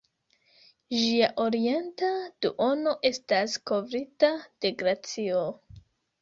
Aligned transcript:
Ĝia 0.99 1.27
orienta 1.43 2.09
duono 2.45 2.95
estas 3.11 3.59
kovrita 3.73 4.31
de 4.65 4.73
glacio. 4.83 5.45